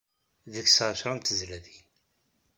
[0.53, 1.85] Deg-s εecra n tezlatin.